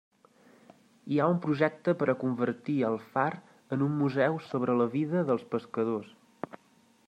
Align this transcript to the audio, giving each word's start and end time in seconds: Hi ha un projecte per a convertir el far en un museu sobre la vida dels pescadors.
Hi 1.15 1.19
ha 1.23 1.27
un 1.33 1.37
projecte 1.43 1.93
per 1.99 2.07
a 2.13 2.15
convertir 2.23 2.77
el 2.89 2.97
far 3.11 3.27
en 3.77 3.83
un 3.91 3.95
museu 4.01 4.39
sobre 4.49 4.81
la 4.81 4.91
vida 4.99 5.25
dels 5.29 5.49
pescadors. 5.57 6.13